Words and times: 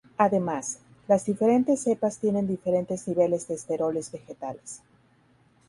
Además, 0.17 0.79
las 1.07 1.25
diferentes 1.25 1.83
cepas 1.83 2.17
tienen 2.17 2.47
diferentes 2.47 3.07
niveles 3.07 3.47
de 3.47 3.53
esteroles 3.53 4.11
vegetales. 4.11 4.81